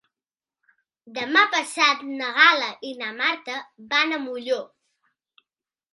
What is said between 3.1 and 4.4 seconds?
Marta van a